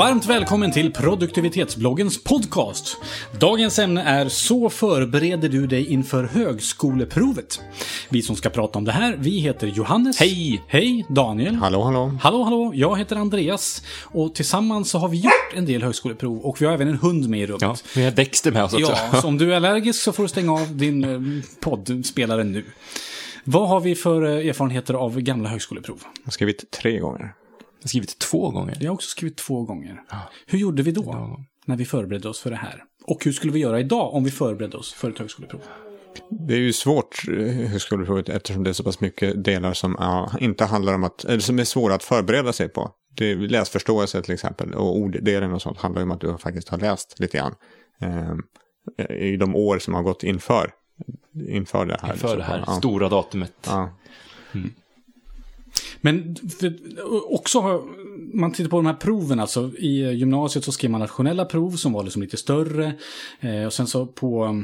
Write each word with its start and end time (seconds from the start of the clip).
varmt 0.00 0.26
välkommen 0.26 0.72
till 0.72 0.92
produktivitetsbloggens 0.92 2.24
podcast. 2.24 2.96
Dagens 3.40 3.78
ämne 3.78 4.02
är 4.02 4.28
Så 4.28 4.70
förbereder 4.70 5.48
du 5.48 5.66
dig 5.66 5.92
inför 5.92 6.24
högskoleprovet? 6.24 7.60
Vi 8.08 8.22
som 8.22 8.36
ska 8.36 8.50
prata 8.50 8.78
om 8.78 8.84
det 8.84 8.92
här, 8.92 9.16
vi 9.18 9.38
heter 9.38 9.66
Johannes. 9.66 10.20
Hej! 10.20 10.62
Hej, 10.68 11.06
Daniel. 11.08 11.54
Hallå, 11.54 11.82
hallå. 11.82 12.18
Hallå, 12.22 12.42
hallå. 12.42 12.72
Jag 12.74 12.98
heter 12.98 13.16
Andreas. 13.16 13.82
Och 14.02 14.34
tillsammans 14.34 14.90
så 14.90 14.98
har 14.98 15.08
vi 15.08 15.16
gjort 15.16 15.54
en 15.54 15.66
del 15.66 15.82
högskoleprov 15.82 16.38
och 16.38 16.62
vi 16.62 16.66
har 16.66 16.72
även 16.72 16.88
en 16.88 16.98
hund 16.98 17.28
med 17.28 17.40
i 17.40 17.46
rummet. 17.46 17.62
Ja, 17.62 17.76
vi 17.94 18.04
har 18.04 18.10
växter 18.10 18.52
med 18.52 18.64
oss 18.64 18.72
också. 18.72 18.96
Ja, 19.12 19.20
så 19.20 19.28
om 19.28 19.38
du 19.38 19.52
är 19.52 19.56
allergisk 19.56 20.02
så 20.02 20.12
får 20.12 20.22
du 20.22 20.28
stänga 20.28 20.52
av 20.52 20.76
din 20.76 21.04
eh, 21.04 21.44
poddspelare 21.60 22.44
nu. 22.44 22.64
Vad 23.44 23.68
har 23.68 23.80
vi 23.80 23.94
för 23.94 24.22
eh, 24.22 24.48
erfarenheter 24.48 24.94
av 24.94 25.20
gamla 25.20 25.48
högskoleprov? 25.48 26.02
Jag 26.02 26.24
har 26.24 26.32
skrivit 26.32 26.70
tre 26.70 26.98
gånger. 26.98 27.34
Jag 27.80 27.84
har 27.84 27.88
skrivit 27.88 28.18
två 28.18 28.50
gånger. 28.50 28.76
Jag 28.80 28.90
har 28.90 28.94
också 28.94 29.08
skrivit 29.08 29.36
två 29.36 29.62
gånger. 29.62 30.02
Hur 30.46 30.58
gjorde 30.58 30.82
vi 30.82 30.92
då? 30.92 31.40
När 31.66 31.76
vi 31.76 31.84
förberedde 31.84 32.28
oss 32.28 32.40
för 32.40 32.50
det 32.50 32.56
här? 32.56 32.84
Och 33.04 33.24
hur 33.24 33.32
skulle 33.32 33.52
vi 33.52 33.58
göra 33.58 33.80
idag 33.80 34.14
om 34.14 34.24
vi 34.24 34.30
förberedde 34.30 34.76
oss 34.76 34.92
för 34.92 35.10
ett 35.10 35.18
högskoleprov? 35.18 35.60
Det 36.30 36.54
är 36.54 36.58
ju 36.58 36.72
svårt, 36.72 37.28
eh, 37.28 37.46
högskoleprovet, 37.46 38.28
eftersom 38.28 38.64
det 38.64 38.70
är 38.70 38.74
så 38.74 38.84
pass 38.84 39.00
mycket 39.00 39.44
delar 39.44 39.72
som 39.72 39.96
ja, 39.98 40.30
inte 40.40 40.64
handlar 40.64 40.94
om 40.94 41.04
att, 41.04 41.24
eller 41.24 41.40
som 41.40 41.58
är 41.58 41.64
svåra 41.64 41.94
att 41.94 42.02
förbereda 42.02 42.52
sig 42.52 42.68
på. 42.68 42.90
Det 43.16 43.30
är 43.30 43.36
läsförståelse 43.36 44.22
till 44.22 44.34
exempel, 44.34 44.74
och 44.74 44.96
orddelen 44.98 45.52
och 45.52 45.62
sånt 45.62 45.78
handlar 45.78 46.00
ju 46.00 46.04
om 46.04 46.10
att 46.10 46.20
du 46.20 46.38
faktiskt 46.38 46.68
har 46.68 46.78
läst 46.78 47.20
lite 47.20 47.36
grann. 47.36 47.54
Eh, 48.00 49.16
I 49.16 49.36
de 49.36 49.56
år 49.56 49.78
som 49.78 49.94
har 49.94 50.02
gått 50.02 50.22
inför, 50.22 50.70
inför 51.48 51.86
det 51.86 51.98
här. 52.02 52.12
Inför 52.12 52.36
det 52.36 52.42
här 52.42 52.64
ja. 52.66 52.72
stora 52.72 53.08
datumet. 53.08 53.52
Ja. 53.66 53.98
Men 56.00 56.36
för, 56.60 56.74
också 57.34 57.60
har, 57.60 57.82
man 58.34 58.52
tittar 58.52 58.70
på 58.70 58.76
de 58.76 58.86
här 58.86 58.94
proven, 58.94 59.40
alltså 59.40 59.70
i 59.78 60.12
gymnasiet 60.12 60.64
så 60.64 60.72
skrev 60.72 60.90
man 60.90 61.00
nationella 61.00 61.44
prov 61.44 61.70
som 61.70 61.92
var 61.92 62.02
liksom 62.02 62.22
lite 62.22 62.36
större. 62.36 62.92
Eh, 63.40 63.64
och 63.64 63.72
sen 63.72 63.86
så 63.86 64.06
på 64.06 64.62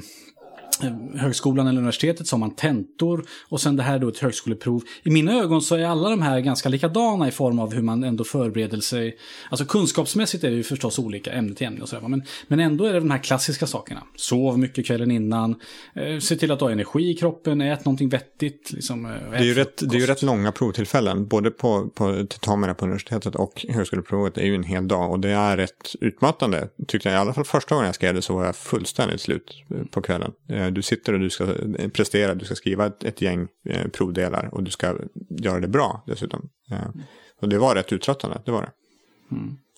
högskolan 1.14 1.66
eller 1.66 1.78
universitetet 1.78 2.26
så 2.26 2.36
har 2.36 2.38
man 2.38 2.54
tentor 2.54 3.24
och 3.48 3.60
sen 3.60 3.76
det 3.76 3.82
här 3.82 3.98
då 3.98 4.08
ett 4.08 4.18
högskoleprov. 4.18 4.82
I 5.02 5.10
mina 5.10 5.32
ögon 5.32 5.62
så 5.62 5.74
är 5.74 5.84
alla 5.84 6.10
de 6.10 6.22
här 6.22 6.40
ganska 6.40 6.68
likadana 6.68 7.28
i 7.28 7.30
form 7.30 7.58
av 7.58 7.74
hur 7.74 7.82
man 7.82 8.04
ändå 8.04 8.24
förbereder 8.24 8.80
sig. 8.80 9.16
Alltså 9.50 9.64
kunskapsmässigt 9.64 10.44
är 10.44 10.50
det 10.50 10.56
ju 10.56 10.62
förstås 10.62 10.98
olika 10.98 11.32
ämne 11.32 11.54
till 11.54 11.66
ämne 11.66 11.80
och 11.80 11.88
sådär. 11.88 12.08
Men, 12.08 12.22
men 12.48 12.60
ändå 12.60 12.84
är 12.84 12.92
det 12.92 13.00
de 13.00 13.10
här 13.10 13.18
klassiska 13.18 13.66
sakerna. 13.66 14.02
Sov 14.16 14.58
mycket 14.58 14.86
kvällen 14.86 15.10
innan, 15.10 15.60
eh, 15.94 16.18
se 16.18 16.36
till 16.36 16.50
att 16.52 16.60
har 16.60 16.70
energi 16.70 17.10
i 17.10 17.14
kroppen, 17.14 17.60
ät 17.60 17.84
någonting 17.84 18.08
vettigt. 18.08 18.72
Liksom, 18.72 19.06
eh, 19.06 19.12
Det 19.30 19.36
är, 19.36 19.42
ju 19.42 19.54
rätt, 19.54 19.90
det 19.90 19.96
är 19.96 20.00
ju 20.00 20.06
rätt 20.06 20.22
långa 20.22 20.52
provtillfällen, 20.52 21.26
både 21.26 21.50
på, 21.50 21.88
på 21.88 22.12
tentamina 22.12 22.74
på 22.74 22.84
universitetet 22.84 23.34
och 23.34 23.66
högskoleprovet 23.68 24.38
är 24.38 24.44
ju 24.44 24.54
en 24.54 24.62
hel 24.62 24.88
dag. 24.88 25.10
Och 25.10 25.20
det 25.20 25.30
är 25.30 25.56
rätt 25.56 25.94
utmattande, 26.00 26.68
tyckte 26.86 27.08
jag. 27.08 27.16
I 27.16 27.18
alla 27.18 27.32
fall 27.32 27.44
första 27.44 27.74
gången 27.74 27.86
jag 27.86 27.94
skrev 27.94 28.14
det 28.14 28.22
så 28.22 28.34
var 28.34 28.44
jag 28.44 28.56
fullständigt 28.56 29.20
slut 29.20 29.64
eh, 29.70 29.76
på 29.90 30.02
kvällen. 30.02 30.32
Eh, 30.48 30.65
Du 30.70 30.82
sitter 30.82 31.12
och 31.12 31.20
du 31.20 31.30
ska 31.30 31.44
eh, 31.78 31.88
prestera, 31.88 32.34
du 32.34 32.44
ska 32.44 32.54
skriva 32.54 32.86
ett, 32.86 33.04
ett 33.04 33.20
gäng 33.22 33.48
eh, 33.68 33.88
provdelar 33.88 34.54
och 34.54 34.62
du 34.62 34.70
ska 34.70 34.96
göra 35.28 35.60
det 35.60 35.68
bra 35.68 36.04
dessutom. 36.06 36.48
Eh, 36.70 36.88
Och 37.40 37.48
det 37.48 37.58
var 37.58 37.74
rätt 37.74 37.92
uttröttande, 37.92 38.42
det 38.44 38.50
var 38.52 38.62
det. 38.62 38.70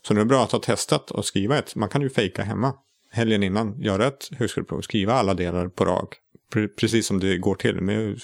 Så 0.08 0.14
det 0.14 0.20
är 0.20 0.24
bra 0.24 0.42
att 0.44 0.52
ha 0.52 0.58
testat 0.58 1.10
och 1.10 1.24
skriva 1.24 1.58
ett, 1.58 1.74
man 1.74 1.88
kan 1.88 2.02
ju 2.02 2.10
fejka 2.10 2.42
hemma 2.42 2.74
helgen 3.10 3.42
innan, 3.42 3.80
göra 3.80 4.06
ett 4.06 4.28
högskoleprov, 4.38 4.80
skriva 4.80 5.12
alla 5.12 5.34
delar 5.34 5.68
på 5.68 5.84
rak. 5.84 6.14
Pre- 6.52 6.68
Precis 6.76 7.06
som 7.06 7.20
det 7.20 7.38
går 7.38 7.54
till. 7.54 7.80
Med 7.80 8.20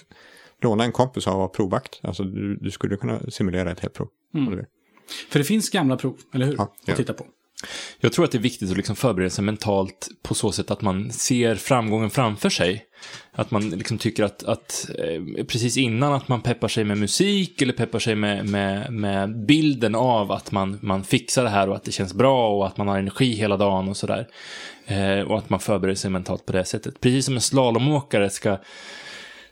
låna 0.62 0.84
en 0.84 0.92
kompis 0.92 1.26
och 1.26 1.34
vara 1.34 1.48
provvakt. 1.48 2.00
Alltså 2.02 2.22
du, 2.24 2.56
du 2.56 2.70
skulle 2.70 2.96
kunna 2.96 3.20
simulera 3.30 3.70
ett 3.72 3.80
helt 3.80 3.94
prov. 3.94 4.08
vill. 4.33 4.64
För 5.30 5.39
det 5.39 5.44
finns 5.44 5.70
gamla 5.70 5.96
prov, 5.96 6.16
eller 6.34 6.46
hur? 6.46 6.55
Ja, 6.58 6.74
ja. 6.84 6.92
Att 6.92 6.96
titta 6.98 7.12
på. 7.12 7.27
Jag 8.01 8.13
tror 8.13 8.25
att 8.25 8.33
det 8.33 8.39
är 8.39 8.42
viktigt 8.42 8.70
att 8.70 8.77
liksom 8.77 8.97
förbereda 8.97 9.30
sig 9.30 9.45
mentalt 9.45 10.08
på 10.23 10.35
så 10.35 10.52
sätt 10.52 10.70
att 10.70 10.83
man 10.83 11.13
ser 11.13 11.55
framgången 11.55 12.11
framför 12.11 12.51
sig. 12.51 12.85
Att 13.33 13.51
man 13.51 13.70
liksom 13.70 13.98
tycker 13.98 14.25
att, 14.25 14.45
att 14.45 14.91
eh, 14.98 15.45
precis 15.45 15.77
innan 15.77 16.13
att 16.13 16.29
man 16.29 16.41
peppar 16.41 16.69
sig 16.69 16.85
med 16.85 16.98
musik 16.98 17.63
eller 17.63 17.73
peppar 17.73 17.98
sig 17.98 18.14
med, 18.14 18.48
med, 18.48 18.92
med 18.92 19.47
bilden 19.47 19.95
av 19.95 20.33
att 20.33 20.52
man, 20.52 20.79
man 20.83 21.05
fixar 21.05 21.45
det 21.45 21.51
här 21.51 21.69
och 21.69 21.77
att 21.77 21.85
det 21.85 21.92
känns 21.92 22.14
bra 22.14 22.57
och 22.57 22.67
att 22.67 22.77
man 22.77 22.89
har 22.89 22.98
energi 22.98 23.35
hela 23.35 23.57
dagen 23.57 23.89
och 23.89 23.96
sådär. 23.96 24.29
Eh, 24.86 25.20
och 25.20 25.39
att 25.39 25.51
man 25.51 25.61
förbereder 25.61 25.96
sig 25.96 26.11
mentalt 26.11 26.46
på 26.46 26.52
det 26.52 26.64
sättet. 26.64 27.01
Precis 27.01 27.25
som 27.25 27.35
en 27.35 27.41
slalomåkare 27.41 28.31
ska 28.31 28.58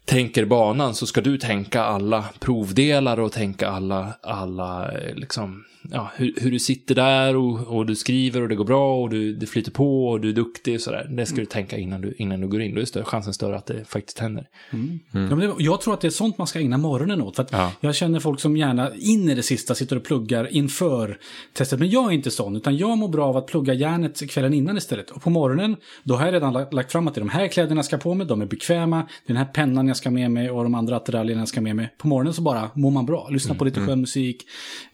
tänker 0.04 0.44
banan 0.44 0.94
så 0.94 1.06
ska 1.06 1.20
du 1.20 1.38
tänka 1.38 1.82
alla 1.82 2.24
provdelar 2.40 3.20
och 3.20 3.32
tänka 3.32 3.68
alla, 3.68 4.14
alla 4.22 4.92
eh, 4.92 5.14
liksom, 5.14 5.64
ja, 5.90 6.10
hur, 6.16 6.34
hur 6.36 6.50
du 6.50 6.58
sitter 6.58 6.94
där 6.94 7.36
och, 7.36 7.60
och 7.76 7.86
du 7.86 7.94
skriver 7.96 8.40
och 8.42 8.48
det 8.48 8.54
går 8.54 8.64
bra 8.64 9.02
och 9.02 9.10
du, 9.10 9.34
det 9.34 9.46
flyter 9.46 9.70
på 9.70 10.08
och 10.08 10.20
du 10.20 10.28
är 10.28 10.32
duktig 10.32 10.74
och 10.74 10.80
sådär. 10.80 11.06
Det 11.10 11.26
ska 11.26 11.36
du 11.36 11.46
tänka 11.46 11.78
innan 11.78 12.00
du, 12.00 12.14
innan 12.18 12.40
du 12.40 12.48
går 12.48 12.62
in. 12.62 12.74
Då 12.74 12.80
är 12.80 12.84
större, 12.84 13.04
chansen 13.04 13.34
större 13.34 13.56
att 13.56 13.66
det 13.66 13.84
faktiskt 13.84 14.18
händer. 14.18 14.46
Ja, 14.70 14.78
men 15.10 15.38
det, 15.38 15.52
jag 15.58 15.80
tror 15.80 15.94
att 15.94 16.00
det 16.00 16.08
är 16.08 16.10
sånt 16.10 16.38
man 16.38 16.46
ska 16.46 16.58
ägna 16.60 16.78
morgonen 16.78 17.22
åt. 17.22 17.36
För 17.36 17.42
att 17.42 17.52
Ja. 17.52 17.72
Jag 17.80 17.94
känner 17.94 18.20
folk 18.20 18.40
som 18.40 18.56
gärna 18.56 18.90
in 18.94 19.30
i 19.30 19.34
det 19.34 19.42
sista 19.42 19.74
sitter 19.74 19.96
och 19.96 20.04
pluggar 20.04 20.54
inför 20.54 21.18
testet. 21.52 21.78
Men 21.78 21.90
jag 21.90 22.04
är 22.10 22.10
inte 22.14 22.30
sån, 22.30 22.56
utan 22.56 22.76
jag 22.76 22.98
mår 22.98 23.08
bra 23.08 23.26
av 23.26 23.36
att 23.36 23.46
plugga 23.46 23.74
järnet 23.74 24.30
kvällen 24.30 24.54
innan 24.54 24.76
istället. 24.76 25.10
Och 25.10 25.22
på 25.22 25.30
morgonen, 25.30 25.76
då 26.02 26.14
har 26.16 26.24
jag 26.24 26.34
redan 26.34 26.52
lagt- 26.52 26.72
lagt 26.74 26.92
fram 26.92 27.08
att 27.08 27.14
det 27.14 27.18
är 27.18 27.22
de 27.22 27.28
här 27.28 27.48
kläderna 27.48 27.78
jag 27.78 27.84
ska 27.84 27.98
på 27.98 28.14
mig, 28.14 28.26
de 28.26 28.42
är 28.42 28.46
bekväma, 28.46 28.96
det 28.96 29.02
är 29.32 29.34
den 29.34 29.36
här 29.36 29.44
pennan 29.44 29.88
jag 29.88 29.96
ska 29.96 30.10
med 30.10 30.30
mig 30.30 30.50
och 30.50 30.62
de 30.62 30.74
andra 30.74 30.96
attiraljerna 30.96 31.40
jag 31.42 31.48
ska 31.48 31.60
med 31.60 31.76
mig. 31.76 31.94
På 31.98 32.08
morgonen 32.08 32.34
så 32.34 32.42
bara 32.42 32.70
mår 32.74 32.90
man 32.90 33.06
bra, 33.06 33.28
lyssnar 33.30 33.54
på 33.54 33.64
lite 33.64 33.80
skön 33.86 34.00
musik, 34.00 34.42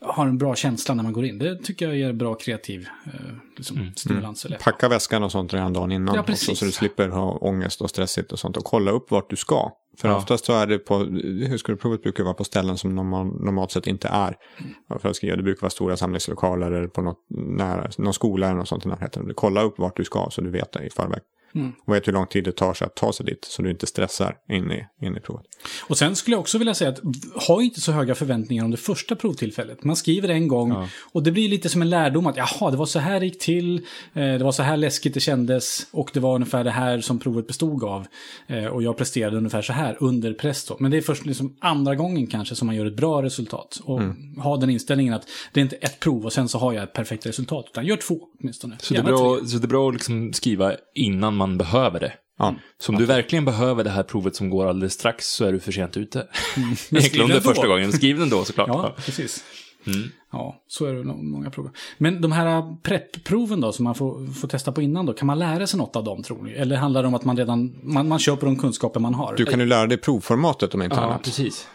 har 0.00 0.26
en 0.26 0.38
bra 0.38 0.55
känsla 0.55 0.78
när 0.94 1.03
man 1.03 1.12
går 1.12 1.25
in. 1.25 1.39
Det 1.39 1.56
tycker 1.56 1.89
jag 1.89 1.97
ger 1.97 2.12
bra 2.12 2.34
kreativ 2.34 2.89
eh, 3.06 3.12
liksom, 3.56 3.93
stimulans. 3.97 4.44
Eller? 4.44 4.56
Packa 4.56 4.89
väskan 4.89 5.22
och 5.22 5.33
sånt 5.33 5.55
redan 5.55 5.72
dagen 5.72 5.93
innan. 5.93 6.15
Ja, 6.15 6.21
också, 6.28 6.55
så 6.55 6.65
du 6.65 6.72
slipper 6.72 7.09
ha 7.09 7.31
ångest 7.33 7.81
och 7.81 7.91
stressigt 7.91 8.33
och 8.33 8.39
sånt. 8.39 8.56
Och 8.56 8.65
kolla 8.65 8.91
upp 8.91 9.11
vart 9.11 9.31
du 9.31 9.37
ska. 9.37 9.72
För 9.99 10.09
Ja. 10.09 10.17
oftast 10.17 10.44
så 10.44 10.53
är 10.53 10.67
det 10.67 10.78
på, 10.78 10.99
högskoleprovet 11.49 12.03
brukar 12.03 12.25
vara 12.25 12.34
på 12.34 12.44
ställen 12.44 12.78
som 12.78 12.94
normal, 12.94 13.27
normalt 13.27 13.71
sett 13.71 13.87
inte 13.87 14.09
är. 14.09 14.37
För 15.00 15.09
att 15.09 15.17
skriva, 15.17 15.37
det 15.37 15.43
brukar 15.43 15.61
vara 15.62 15.71
stora 15.71 15.97
samlingslokaler 15.97 16.71
eller 16.72 16.88
på 16.88 17.03
något 17.03 17.27
nära, 17.31 17.91
någon 17.99 18.15
skola 18.15 18.47
eller 18.47 18.56
något 18.56 18.69
sånt 18.69 18.87
i 18.87 18.88
närheten. 18.88 19.33
Kolla 19.34 19.62
upp 19.62 19.78
vart 19.78 19.97
du 19.97 20.05
ska 20.05 20.28
så 20.31 20.41
du 20.41 20.50
vet 20.50 20.72
det 20.72 20.84
i 20.84 20.91
förväg. 20.91 21.21
Och 21.86 21.94
vet 21.94 22.09
hur 22.09 22.12
lång 22.12 22.26
tid 22.26 22.44
det 22.44 22.53
tar 22.53 22.75
sig 22.75 22.86
att 22.86 22.94
ta 22.94 23.12
sig 23.12 23.26
dit 23.26 23.44
så 23.44 23.62
du 23.62 23.70
inte 23.70 23.86
stressar 23.86 24.36
in 24.48 24.72
i, 24.72 25.06
in 25.06 25.16
i 25.16 25.20
provet. 25.20 25.47
Och 25.86 25.98
sen 25.98 26.16
skulle 26.16 26.34
jag 26.34 26.41
också 26.41 26.59
vilja 26.59 26.75
säga 26.75 26.91
att 26.91 27.00
ha 27.47 27.62
inte 27.62 27.81
så 27.81 27.92
höga 27.92 28.14
förväntningar 28.14 28.64
om 28.64 28.70
det 28.70 28.76
första 28.76 29.16
provtillfället. 29.16 29.84
Man 29.84 29.97
skriver 29.97 30.28
en 30.28 30.48
gång 30.48 30.88
och 31.12 31.22
det 31.22 31.32
blir 31.32 31.48
lite 31.48 31.69
som 31.69 31.82
en 31.82 31.91
lärdom 31.91 32.26
att 32.26 32.37
jaha, 32.37 32.70
det 32.70 32.76
var 32.76 32.87
så 32.87 32.98
här 32.98 33.20
det 33.20 33.26
gick 33.26 33.38
till, 33.38 33.76
eh, 34.14 34.22
det 34.22 34.44
var 34.44 34.53
så 34.53 34.62
här 34.62 34.76
läskigt 34.76 35.14
det 35.14 35.20
kändes 35.20 35.87
och 35.91 36.10
det 36.14 36.20
var 36.20 36.34
ungefär 36.34 36.64
det 36.64 36.70
här 36.70 37.00
som 37.00 37.19
provet 37.19 37.47
bestod 37.47 37.84
av. 37.84 38.06
Eh, 38.47 38.66
och 38.66 38.82
jag 38.82 38.97
presterade 38.97 39.37
ungefär 39.37 39.62
så 39.62 39.72
här 39.72 39.97
under 40.00 40.32
press 40.32 40.64
då. 40.64 40.76
Men 40.81 40.91
det 40.91 40.97
är 40.97 41.00
först 41.00 41.26
liksom 41.26 41.56
andra 41.60 41.94
gången 41.94 42.26
kanske 42.26 42.54
som 42.54 42.66
man 42.66 42.76
gör 42.76 42.87
ett 42.87 42.97
bra 42.97 43.22
resultat. 43.22 43.81
Och 43.84 44.00
ha 44.42 44.56
den 44.56 44.70
inställningen 44.70 45.14
att 45.14 45.28
det 45.53 45.60
är 45.60 45.62
inte 45.62 45.76
ett 45.76 46.00
prov 46.00 46.25
och 46.25 46.32
sen 46.32 46.48
så 46.48 46.58
har 46.58 46.72
jag 46.72 46.82
ett 46.82 46.92
perfekt 46.92 47.26
resultat, 47.26 47.66
utan 47.70 47.87
gör 47.87 47.97
två 47.97 48.20
åtminstone. 48.41 48.76
Så 48.81 48.94
det, 48.94 49.00
är 49.00 49.04
bra, 49.04 49.37
tre. 49.38 49.47
så 49.47 49.58
det 49.58 49.64
är 49.64 49.69
bra 49.69 49.88
att 49.88 49.94
liksom 49.94 50.32
skriva 50.32 50.72
innan 50.94 51.37
man 51.38 51.59
behöver 51.59 52.00
det. 52.00 52.12
Ja. 52.38 52.54
Så 52.78 52.93
om 52.93 52.99
du 52.99 53.04
verkligen 53.04 53.44
behöver 53.44 53.84
det 53.84 53.91
här 53.91 54.03
provet 54.03 54.37
som 54.37 54.50
går 54.50 54.66
alldeles 54.66 54.93
strax 54.93 55.26
så 55.28 55.44
är 55.44 55.53
du 55.53 55.60
för 55.60 55.72
sent 55.72 55.97
ute. 55.97 56.19
Men 56.56 56.65
Egentligen 56.65 57.03
skriv 57.03 57.22
om 57.22 57.28
det 57.31 57.41
första 57.41 57.66
gången. 57.66 57.93
Skriv 57.93 58.19
den 58.19 58.28
då 58.31 58.44
såklart. 58.44 58.69
Ja, 58.69 58.94
Ja. 58.97 59.03
precis. 59.04 59.44
Ja, 60.32 60.62
så 60.69 60.84
är 60.87 60.94
det 60.94 61.04
många 61.04 61.50
prov. 61.50 61.71
Men 61.99 62.21
de 62.21 62.32
här 62.32 62.76
prepp-proven 62.82 63.60
då, 63.60 63.72
som 63.72 63.84
man 63.84 63.94
får, 63.94 64.26
får 64.32 64.49
testa 64.49 64.72
på 64.72 64.82
innan 64.82 65.06
då, 65.06 65.12
kan 65.12 65.26
man 65.26 65.38
lära 65.38 65.66
sig 65.66 65.78
något 65.78 65.97
av 65.97 66.04
dem 66.04 66.22
tror 66.22 66.43
ni? 66.43 66.53
Eller 66.53 66.76
handlar 66.76 67.02
det 67.02 67.08
om 67.08 67.14
att 67.14 67.25
man 67.25 67.37
redan, 67.37 67.79
man, 67.82 68.08
man 68.08 68.19
köper 68.19 68.46
de 68.46 68.56
kunskaper 68.56 69.00
man 69.00 69.14
har? 69.14 69.35
Du 69.37 69.44
kan 69.44 69.61
ju 69.61 69.67
lära 69.67 69.87
dig 69.87 69.99
provformatet 69.99 70.75
om 70.75 70.82
inte 70.82 70.96
Ja, 70.96 71.02
annat. 71.02 71.23
precis. 71.23 71.69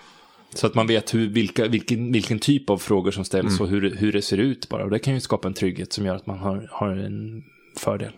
Så 0.54 0.68
att 0.68 0.76
man 0.76 0.88
vet 0.88 1.14
hur, 1.14 1.28
vilka, 1.30 1.68
vilken, 1.68 2.12
vilken 2.12 2.40
typ 2.40 2.70
av 2.70 2.78
frågor 2.78 3.12
som 3.12 3.26
ställs 3.26 3.60
och 3.60 3.68
hur, 3.68 3.82
det- 3.82 3.96
hur 3.96 4.12
det 4.12 4.22
ser 4.22 4.38
ut 4.38 4.70
bara. 4.70 4.84
Och 4.84 4.90
det 4.90 5.00
kan 5.00 5.14
ju 5.14 5.20
skapa 5.20 5.48
en 5.48 5.54
trygghet 5.54 5.94
som 5.94 6.06
gör 6.06 6.16
att 6.16 6.26
man 6.28 6.40
har, 6.40 6.68
har 6.72 6.90
en 6.90 7.44
fördel. 7.78 8.12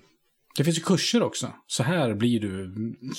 Det 0.57 0.63
finns 0.63 0.77
ju 0.77 0.81
kurser 0.81 1.23
också. 1.23 1.53
Så 1.67 1.83
här 1.83 2.13
blir 2.13 2.39
du, 2.39 2.73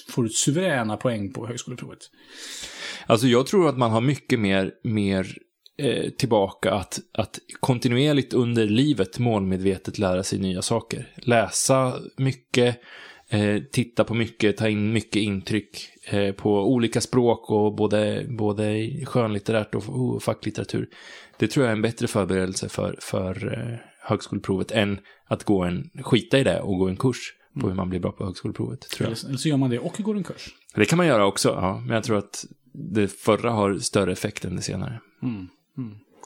får 0.09 0.23
du 0.23 0.29
suveräna 0.29 0.97
poäng 0.97 1.33
på 1.33 1.47
högskoleprovet. 1.47 1.99
Alltså 3.07 3.27
jag 3.27 3.47
tror 3.47 3.69
att 3.69 3.79
man 3.79 3.91
har 3.91 4.01
mycket 4.01 4.41
mer, 4.41 4.73
mer 4.85 5.37
eh, 5.79 6.11
tillbaka 6.11 6.73
att, 6.73 6.99
att 7.13 7.39
kontinuerligt 7.61 8.35
under 8.35 8.67
livet 8.67 9.19
målmedvetet 9.19 9.99
lära 9.99 10.23
sig 10.23 10.39
nya 10.39 10.63
saker. 10.63 11.15
Läsa 11.17 11.95
mycket, 12.17 12.81
eh, 13.29 13.63
titta 13.73 14.05
på 14.05 14.15
mycket, 14.15 14.57
ta 14.57 14.69
in 14.69 14.93
mycket 14.93 15.23
intryck 15.23 15.89
eh, 16.11 16.33
på 16.33 16.73
olika 16.73 17.01
språk 17.01 17.51
och 17.51 17.75
både, 17.75 18.27
både 18.29 18.91
skönlitterärt 19.05 19.75
och, 19.75 19.89
och 19.89 20.23
facklitteratur. 20.23 20.89
Det 21.39 21.49
tror 21.49 21.65
jag 21.65 21.71
är 21.71 21.77
en 21.77 21.83
bättre 21.83 22.07
förberedelse 22.07 22.69
för, 22.69 22.97
för 23.01 23.53
eh, 23.53 23.79
högskoleprovet 24.09 24.71
än 24.71 24.99
att 25.29 25.45
gå 25.45 25.63
en, 25.63 25.91
skita 26.05 26.39
i 26.39 26.45
det 26.45 26.61
och 26.61 26.79
gå 26.79 26.89
en 26.89 26.97
kurs 26.97 27.33
på 27.61 27.69
hur 27.69 27.75
man 27.75 27.89
blir 27.91 28.01
bra 28.01 28.13
på 28.13 28.25
högskoleprovet. 28.25 28.81
Tror 28.81 29.11
jag. 29.11 29.19
Eller, 29.29 29.37
så 29.37 29.49
gör 29.49 29.57
man 29.57 29.71
det 29.71 29.79
och 29.79 29.97
går 29.99 30.17
en 30.17 30.25
kurs. 30.25 30.49
Det 30.75 30.85
kan 30.85 30.97
man 30.97 31.07
göra 31.07 31.27
också, 31.27 31.49
ja. 31.49 31.83
Men 31.87 31.95
jag 31.95 32.05
tror 32.05 32.19
att 32.19 32.45
det 32.73 33.09
förra 33.09 33.51
har 33.51 33.79
större 33.79 34.13
effekt 34.13 34.45
än 34.45 34.57
det 34.57 34.63
senare. 34.63 35.01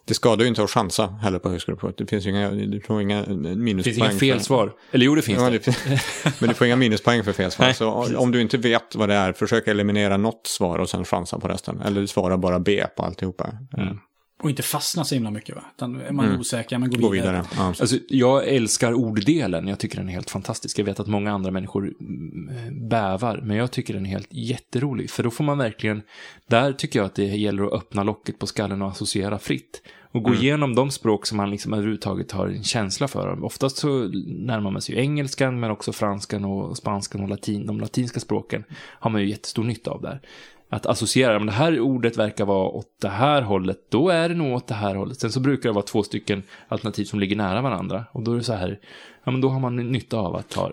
Det 0.05 0.15
skadar 0.15 0.43
ju 0.43 0.49
inte 0.49 0.63
att 0.63 0.71
chansa 0.71 1.07
heller 1.07 1.39
på 1.39 1.49
högskoleprovet. 1.49 1.97
Det 1.99 2.07
finns 2.07 2.27
ju 2.27 2.31
inga, 2.31 2.51
du 2.51 2.81
får 2.81 3.03
inga 3.03 3.27
minuspoäng. 3.27 3.77
Det 3.77 3.83
finns 3.83 3.99
inga 3.99 4.11
fel 4.11 4.39
för, 4.39 4.45
svar. 4.45 4.73
Eller 4.91 5.07
jo, 5.07 5.15
det 5.15 5.23
finns 5.23 5.39
Ja, 5.39 5.51
det. 5.51 5.67
men 6.41 6.49
du 6.49 6.55
får 6.55 6.67
inga 6.67 6.77
minuspoäng 6.77 7.25
för 7.25 7.33
fel 7.33 7.51
svar. 7.51 7.67
Nej, 7.67 7.75
så 7.75 8.01
precis. 8.01 8.17
om 8.17 8.31
du 8.31 8.41
inte 8.41 8.59
vet 8.59 8.95
vad 8.95 9.09
det 9.09 9.15
är, 9.15 9.33
försök 9.33 9.69
eliminera 9.69 10.17
något 10.17 10.47
svar 10.47 10.79
och 10.79 10.89
sen 10.89 11.05
chansa 11.05 11.39
på 11.39 11.49
resten. 11.49 11.81
Eller 11.81 12.07
svara 12.07 12.39
bara 12.39 12.61
B 12.61 12.85
på 12.97 13.03
alltihopa. 13.03 13.53
Mm. 13.77 13.99
Och 14.43 14.51
inte 14.51 14.63
fastna 14.63 15.05
så 15.05 15.15
himla 15.15 15.31
mycket 15.31 15.57
va? 15.57 15.65
Utan 15.77 16.01
är 16.01 16.13
man 16.13 16.39
osäker, 16.41 16.79
men 16.79 16.91
gå 16.91 16.97
vidare. 16.97 17.09
Gå 17.09 17.11
vidare. 17.11 17.45
Ja. 17.57 17.75
Alltså, 17.81 17.97
jag 18.09 18.49
älskar 18.49 18.93
orddelen. 18.95 19.69
Jag 19.69 19.79
tycker 19.79 19.97
den 19.97 20.09
är 20.09 20.13
helt 20.13 20.31
fantastisk. 20.31 20.79
Jag 20.79 20.85
vet 20.85 21.01
att 21.01 21.07
många 21.07 21.33
andra 21.33 21.51
människor 21.51 21.95
mm, 22.01 22.89
bävar, 22.89 23.41
men 23.45 23.57
jag 23.57 23.71
tycker 23.71 23.95
den 23.95 24.07
är 24.07 24.11
helt 24.11 24.29
jätterolig. 24.31 25.11
För 25.11 25.23
då 25.23 25.31
får 25.31 25.45
man 25.45 25.59
verkligen, 25.59 26.03
där 26.47 26.73
tycker 26.73 26.99
jag 26.99 27.07
att 27.07 27.15
det 27.15 27.25
gäller 27.25 27.65
att 27.65 27.73
öppna 27.73 28.03
locket 28.03 28.39
på 28.39 28.47
skallen 28.47 28.83
och 28.83 28.89
associera 28.89 29.39
fritt. 29.39 29.83
Och 30.13 30.23
gå 30.23 30.35
igenom 30.35 30.75
de 30.75 30.91
språk 30.91 31.27
som 31.27 31.37
man 31.37 31.51
liksom 31.51 31.73
överhuvudtaget 31.73 32.33
har 32.33 32.47
en 32.47 32.65
känsla 32.65 33.09
för. 33.09 33.45
Oftast 33.45 33.77
så 33.77 33.89
närmar 34.27 34.71
man 34.71 34.83
sig 34.83 34.95
ju 34.95 35.01
engelskan, 35.01 35.61
men 35.61 35.71
också 35.71 35.93
franskan 35.93 36.45
och 36.45 36.77
spanskan 36.77 37.23
och 37.23 37.29
latin. 37.29 37.67
De 37.67 37.81
latinska 37.81 38.21
språken 38.21 38.65
har 38.73 39.11
man 39.11 39.21
ju 39.21 39.29
jättestor 39.29 39.65
nytta 39.65 39.91
av 39.91 40.03
där. 40.03 40.21
Att 40.73 40.87
associera, 40.87 41.39
men 41.39 41.47
det 41.47 41.53
här 41.53 41.81
ordet 41.81 42.17
verkar 42.17 42.45
vara 42.45 42.69
åt 42.69 42.87
det 43.01 43.09
här 43.09 43.43
hållet, 43.43 43.79
då 43.89 44.09
är 44.09 44.29
det 44.29 44.35
nog 44.35 44.55
åt 44.55 44.67
det 44.67 44.75
här 44.75 44.95
hållet. 44.95 45.21
Sen 45.21 45.33
så 45.33 45.41
brukar 45.41 45.69
det 45.69 45.73
vara 45.73 45.85
två 45.85 46.03
stycken 46.03 46.43
alternativ 46.69 47.05
som 47.05 47.21
ligger 47.21 47.37
nära 47.37 47.63
varandra. 47.63 48.05
Och 48.13 48.23
då 48.23 48.33
är 48.33 48.37
det 48.37 48.43
så 48.43 48.53
här, 48.53 48.79
ja 49.25 49.31
men 49.33 49.41
då 49.41 49.49
har 49.49 49.61
man 49.61 49.77
nytta 49.77 50.17
av 50.17 50.37
att 50.37 50.55
ha 50.55 50.73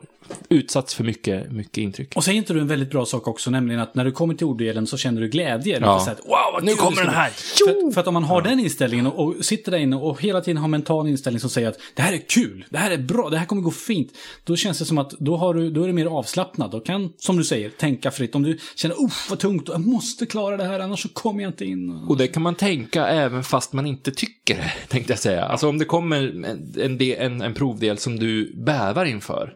utsatts 0.50 0.96
för 0.96 1.04
mycket, 1.04 1.52
mycket 1.52 1.78
intryck. 1.78 2.16
Och 2.16 2.24
säger 2.24 2.38
inte 2.38 2.54
du 2.54 2.60
en 2.60 2.68
väldigt 2.68 2.92
bra 2.92 3.06
sak 3.06 3.28
också, 3.28 3.52
nämligen 3.52 3.82
att 3.82 3.96
när 3.96 4.06
du 4.06 4.12
kommer 4.12 4.34
till 4.34 4.48
orddelen 4.48 4.88
så 4.88 4.98
känner 4.98 5.22
du 5.22 5.28
glädje. 5.30 5.80
Ja. 5.82 6.00
Så 6.00 6.06
här, 6.06 6.16
wow, 6.24 6.54
vad 6.54 6.64
Nu 6.64 6.74
kommer 6.74 7.04
den 7.04 7.14
här. 7.14 7.30
bli." 7.30 7.84
För, 7.84 7.92
för 7.92 8.02
att 8.02 8.08
om 8.08 8.14
man 8.14 8.24
har 8.24 8.42
den 8.42 8.60
inställningen 8.60 9.08
och, 9.08 9.28
och 9.28 9.46
sitter 9.46 9.72
där 9.72 9.78
inne 9.80 9.96
och 9.96 10.22
hela 10.22 10.42
tiden 10.42 10.58
har 10.58 10.68
mental 10.68 11.08
inställning 11.08 11.40
som 11.40 11.50
säger 11.50 11.68
att 11.68 11.80
det 11.94 12.02
här 12.02 12.14
är 12.14 12.30
kul, 12.30 12.66
det 12.70 12.78
här 12.78 12.92
är 12.92 12.98
bra, 12.98 13.30
det 13.30 13.38
här 13.38 13.46
kommer 13.46 13.62
gå 13.62 13.72
fint. 13.72 14.12
Då 14.44 14.56
känns 14.56 14.80
det 14.80 14.86
som 14.86 14.98
att 14.98 15.12
då, 15.12 15.38
har 15.38 15.54
du, 15.54 15.70
då 15.70 15.84
är 15.84 15.88
du 15.88 15.94
mer 15.94 16.06
avslappnad 16.06 16.74
och 16.74 16.86
kan, 16.86 17.14
som 17.18 17.38
du 17.38 17.44
säger, 17.44 17.70
tänka 17.70 18.12
fritt. 18.12 18.36
Om 18.36 18.44
du 18.44 18.58
känner, 18.76 19.04
uff 19.04 19.28
vad 19.30 19.40
tungt, 19.40 19.70
jag 19.70 19.88
måste 19.88 20.26
klara 20.26 20.58
det 20.58 20.64
här, 20.64 20.80
annars 20.80 21.02
så 21.02 21.10
kommer 21.10 21.44
jag 21.44 21.50
inte 21.50 21.66
in. 21.66 21.92
Och 22.08 22.18
det 22.18 22.28
kan 22.28 22.42
man 22.44 22.56
tänka 22.56 23.08
även 23.08 23.44
fast 23.44 23.74
man 23.74 23.88
inte 23.88 24.12
tycker 24.12 24.56
det, 24.56 24.72
tänkte 24.88 25.12
jag 25.14 25.20
säga. 25.20 25.46
Alltså 25.46 25.70
om 25.70 25.78
det 25.78 25.86
kommer 25.86 26.18
en, 26.18 26.46
en, 26.78 27.02
en, 27.02 27.42
en 27.42 27.54
provdel 27.54 27.98
som 27.98 28.20
du 28.20 28.37
bävar 28.66 29.06
inför, 29.06 29.54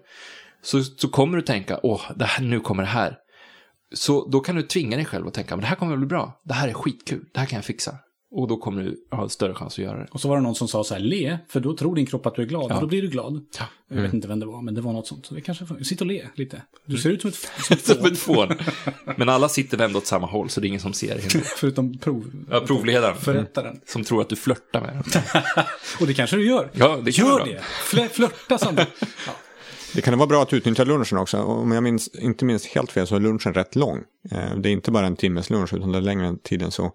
så, 0.62 0.84
så 0.84 1.08
kommer 1.08 1.38
du 1.38 1.44
tänka, 1.44 1.80
åh, 1.84 2.02
det 2.16 2.26
här, 2.26 2.44
nu 2.44 2.60
kommer 2.60 2.84
det 2.84 2.90
här. 2.90 3.18
Så 3.94 4.30
då 4.30 4.40
kan 4.40 4.56
du 4.56 4.62
tvinga 4.62 4.96
dig 4.96 5.06
själv 5.06 5.28
att 5.28 5.34
tänka, 5.34 5.56
men 5.56 5.62
det 5.62 5.68
här 5.68 5.76
kommer 5.76 5.94
att 5.94 6.00
bli 6.00 6.08
bra, 6.08 6.42
det 6.44 6.54
här 6.54 6.68
är 6.68 6.74
skitkul, 6.74 7.26
det 7.34 7.40
här 7.40 7.48
kan 7.48 7.58
jag 7.58 7.66
fixa. 7.66 7.98
Och 8.34 8.48
då 8.48 8.58
kommer 8.58 8.84
du 8.84 9.16
ha 9.18 9.30
större 9.30 9.54
chans 9.54 9.74
att 9.74 9.78
göra 9.78 9.98
det. 10.00 10.08
Och 10.12 10.22
så 10.22 10.28
var 10.30 10.36
det 10.36 10.42
någon 10.42 10.56
som 10.56 10.68
sa 10.68 10.84
så 10.84 10.94
här, 10.94 11.02
le, 11.02 11.38
för 11.48 11.60
då 11.60 11.74
tror 11.78 11.96
din 11.96 12.06
kropp 12.06 12.26
att 12.26 12.36
du 12.36 12.42
är 12.42 12.46
glad, 12.46 12.72
Ja. 12.72 12.76
och 12.76 12.82
då 12.82 12.88
blir 12.88 13.02
du 13.02 13.08
glad. 13.08 13.46
Ja. 13.60 13.66
Jag 13.96 14.02
vet 14.02 14.14
inte 14.14 14.28
vem 14.28 14.40
det 14.40 14.46
var, 14.46 14.62
men 14.62 14.74
det 14.76 14.82
var 14.82 14.94
något 14.94 15.08
sånt. 15.08 15.26
Så 15.26 15.34
det 15.36 15.42
kanske 15.42 15.66
får... 15.66 15.76
Sitt 15.84 16.02
och 16.02 16.08
le 16.08 16.28
lite. 16.36 16.62
Du 16.86 16.98
ser 16.98 17.10
ut 17.10 17.22
som 17.22 17.30
ett, 17.30 17.36
som 17.64 17.74
ett 17.76 17.86
Som 17.86 17.96
fån, 17.96 18.12
ett 18.12 18.20
fån. 18.20 18.48
Men 19.18 19.30
alla 19.30 19.50
sitter 19.50 19.78
vända 19.78 19.98
åt 19.98 20.06
samma 20.06 20.28
håll, 20.28 20.50
så 20.50 20.62
det 20.62 20.66
är 20.66 20.68
ingen 20.68 20.82
som 20.82 20.94
ser 20.94 21.16
det. 21.16 21.22
förutom 21.58 21.98
prov... 21.98 22.32
Ja, 22.52 22.60
provledaren. 22.60 23.18
Förrättaren. 23.18 23.80
Som 23.86 24.04
tror 24.04 24.22
att 24.22 24.30
du 24.30 24.36
flörtar 24.36 24.82
med 24.82 24.94
den. 24.94 25.22
Och 26.02 26.08
det 26.08 26.14
kanske 26.14 26.36
du 26.36 26.48
gör. 26.48 26.70
Ja, 26.74 26.98
det 27.04 27.12
kan 27.12 27.26
Gör 27.28 27.46
det. 27.46 27.62
Fl- 27.86 28.08
flörta 28.10 28.58
samtidigt. 28.58 28.94
Ja. 29.28 29.32
Det 29.96 30.02
kan 30.02 30.18
vara 30.18 30.28
bra 30.28 30.42
att 30.42 30.54
utnyttja 30.54 30.84
lunchen 30.84 31.18
också. 31.18 31.44
Om 31.44 31.72
jag 31.72 31.84
minns, 31.84 32.08
inte 32.08 32.46
minns 32.46 32.68
helt 32.68 32.92
fel 32.92 33.08
så 33.08 33.16
är 33.16 33.20
lunchen 33.20 33.54
rätt 33.54 33.76
lång. 33.76 33.98
Eh, 34.32 34.56
Det 34.58 34.70
är 34.70 34.74
inte 34.74 34.92
bara 34.92 35.06
en 35.08 35.16
timmes 35.16 35.50
lunch 35.50 35.74
utan 35.74 35.92
det 35.92 35.98
är 35.98 36.02
längre 36.02 36.28
än 36.28 36.40
tiden 36.40 36.72
så. 36.72 36.84
eh, 36.86 36.92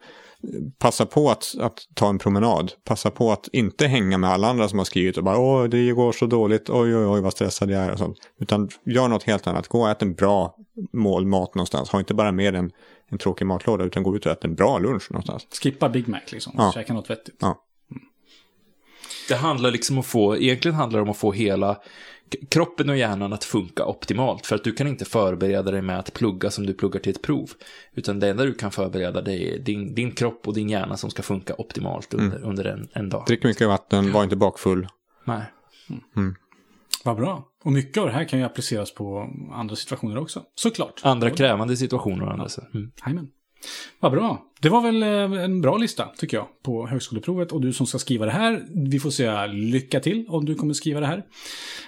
Passa 0.78 1.06
på 1.06 1.30
att, 1.30 1.54
att 1.60 1.78
ta 1.94 2.08
en 2.08 2.18
promenad. 2.18 2.72
Passa 2.84 3.10
på 3.10 3.32
att 3.32 3.48
inte 3.52 3.86
hänga 3.86 4.18
med 4.18 4.30
alla 4.30 4.48
andra 4.48 4.68
som 4.68 4.78
har 4.78 4.84
skrivit 4.84 5.16
och 5.18 5.24
bara 5.24 5.38
åh 5.38 5.64
det 5.64 5.92
går 5.92 6.12
så 6.12 6.26
dåligt, 6.26 6.70
oj 6.70 6.96
oj 6.96 7.06
oj 7.06 7.20
vad 7.20 7.32
stressad 7.32 7.70
jag 7.70 7.84
är 7.84 7.92
och 7.92 7.98
sånt. 7.98 8.18
Utan 8.40 8.68
gör 8.84 9.08
något 9.08 9.22
helt 9.22 9.46
annat. 9.46 9.68
Gå 9.68 9.80
och 9.80 9.90
ät 9.90 10.02
en 10.02 10.14
bra 10.14 10.56
mål 10.92 11.26
mat 11.26 11.54
någonstans. 11.54 11.90
Ha 11.90 11.98
inte 11.98 12.14
bara 12.14 12.32
med 12.32 12.54
en, 12.54 12.70
en 13.08 13.18
tråkig 13.18 13.46
matlåda 13.46 13.84
utan 13.84 14.02
gå 14.02 14.16
ut 14.16 14.26
och 14.26 14.32
ät 14.32 14.44
en 14.44 14.54
bra 14.54 14.78
lunch 14.78 15.06
någonstans. 15.10 15.46
Skippa 15.62 15.88
Big 15.88 16.08
Mac 16.08 16.20
liksom. 16.32 16.52
Ja. 16.56 16.72
Käka 16.74 16.92
något 16.94 17.10
vettigt. 17.10 17.36
Ja. 17.40 17.62
Det 19.28 19.34
handlar 19.34 19.70
liksom 19.70 19.96
om 19.96 20.00
att 20.00 20.06
få, 20.06 20.36
egentligen 20.36 20.74
handlar 20.74 20.98
det 20.98 21.02
om 21.02 21.10
att 21.10 21.16
få 21.16 21.32
hela 21.32 21.78
kroppen 22.48 22.88
och 22.88 22.96
hjärnan 22.96 23.32
att 23.32 23.44
funka 23.44 23.84
optimalt. 23.84 24.46
För 24.46 24.56
att 24.56 24.64
du 24.64 24.72
kan 24.72 24.86
inte 24.86 25.04
förbereda 25.04 25.70
dig 25.70 25.82
med 25.82 25.98
att 25.98 26.12
plugga 26.12 26.50
som 26.50 26.66
du 26.66 26.74
pluggar 26.74 27.00
till 27.00 27.10
ett 27.10 27.22
prov. 27.22 27.50
Utan 27.94 28.20
det 28.20 28.28
enda 28.28 28.44
du 28.44 28.54
kan 28.54 28.70
förbereda 28.70 29.22
dig 29.22 29.54
är 29.54 29.58
din, 29.58 29.94
din 29.94 30.12
kropp 30.12 30.48
och 30.48 30.54
din 30.54 30.68
hjärna 30.68 30.96
som 30.96 31.10
ska 31.10 31.22
funka 31.22 31.54
optimalt 31.58 32.14
under, 32.14 32.44
under 32.44 32.64
en, 32.64 32.88
en 32.92 33.08
dag. 33.08 33.24
Drick 33.26 33.44
mycket 33.44 33.68
vatten, 33.68 34.12
var 34.12 34.24
inte 34.24 34.36
bakfull. 34.36 34.88
Nej. 35.24 35.42
Vad 37.04 37.16
bra. 37.16 37.48
Och 37.64 37.72
mycket 37.72 37.98
av 37.98 38.06
det 38.06 38.12
här 38.12 38.24
kan 38.24 38.38
ju 38.38 38.44
appliceras 38.44 38.94
på 38.94 39.30
andra 39.52 39.76
situationer 39.76 40.18
också. 40.18 40.42
Såklart. 40.54 41.00
Andra 41.04 41.30
krävande 41.30 41.76
situationer 41.76 42.26
och 42.26 42.32
andra 42.32 42.48
så. 42.48 42.62
Mm. 42.74 43.28
Vad 44.00 44.12
bra. 44.12 44.42
Det 44.60 44.68
var 44.68 44.80
väl 44.82 45.02
eh, 45.02 45.44
en 45.44 45.60
bra 45.60 45.76
lista, 45.76 46.08
tycker 46.16 46.36
jag, 46.36 46.46
på 46.62 46.86
högskoleprovet. 46.86 47.52
Och 47.52 47.60
du 47.60 47.72
som 47.72 47.86
ska 47.86 47.98
skriva 47.98 48.24
det 48.26 48.32
här, 48.32 48.66
vi 48.90 49.00
får 49.00 49.10
säga 49.10 49.46
lycka 49.46 50.00
till 50.00 50.26
om 50.28 50.44
du 50.44 50.54
kommer 50.54 50.74
skriva 50.74 51.00
det 51.00 51.06
här. 51.06 51.22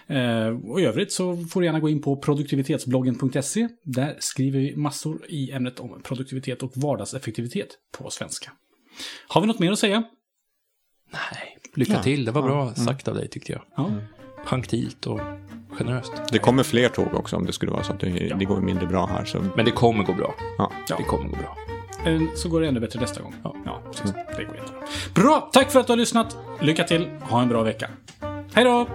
Eh, 0.07 0.57
och 0.71 0.81
i 0.81 0.85
övrigt 0.85 1.13
så 1.13 1.37
får 1.37 1.61
du 1.61 1.67
gärna 1.67 1.81
gå 1.81 1.89
in 1.89 2.03
på 2.03 2.17
produktivitetsbloggen.se. 2.17 3.69
Där 3.85 4.17
skriver 4.19 4.59
vi 4.61 4.77
massor 4.77 5.21
i 5.29 5.51
ämnet 5.53 5.81
om 5.81 6.03
produktivitet 6.03 6.63
och 6.63 6.73
vardagseffektivitet 6.75 7.69
på 7.99 8.11
svenska. 8.11 8.51
Har 9.29 9.41
vi 9.41 9.47
något 9.47 9.59
mer 9.59 9.73
att 9.73 9.79
säga? 9.79 10.03
Nej, 11.13 11.59
lycka 11.75 11.93
Ja. 11.93 12.03
till. 12.03 12.25
Det 12.25 12.33
var 12.33 12.43
bra 12.43 12.73
Ja. 12.77 12.85
sagt 12.85 13.09
av 13.09 13.15
dig 13.15 13.29
tyckte 13.29 13.53
jag. 13.53 13.63
Ja. 13.77 13.91
Punktilt 14.47 15.07
och 15.07 15.21
generöst. 15.79 16.13
Det 16.33 16.39
kommer 16.39 16.63
fler 16.63 16.89
tåg 16.89 17.15
också 17.15 17.37
om 17.37 17.47
det 17.47 17.53
skulle 17.53 17.73
vara 17.73 17.83
så 17.83 17.93
att 17.93 18.01
det, 18.01 18.35
det 18.39 18.45
går 18.45 18.61
mindre 18.61 18.87
bra 18.87 19.07
här. 19.07 19.25
Så, 19.25 19.45
Men 19.57 19.65
det 19.65 19.71
kommer 19.71 20.05
gå 20.05 20.13
bra. 20.13 20.35
ja. 20.59 20.71
Det 20.99 21.03
kommer 21.03 21.25
gå 21.29 21.37
bra. 21.37 21.57
Eh, 22.13 22.21
Så 22.35 22.49
går 22.49 22.61
det 22.61 22.69
ännu 22.69 22.81
bättre 22.81 23.01
nästa 23.01 23.23
gång. 23.23 23.35
Ja. 23.43 23.55
ja 23.65 23.81
precis. 23.93 24.13
Det 24.37 24.45
går 24.45 24.57
jättebra. 24.57 24.81
Bra! 25.15 25.51
Tack 25.53 25.71
för 25.71 25.81
att 25.81 25.87
du 25.87 25.93
har 25.93 25.97
lyssnat. 25.99 26.37
Lycka 26.61 26.85
till. 26.85 27.09
Ha 27.21 27.43
en 27.43 27.49
bra 27.49 27.63
vecka. 27.63 27.91
Hej 28.55 28.65
då! 28.65 28.87